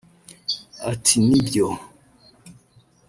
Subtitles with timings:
[0.91, 1.67] Ati Ni byo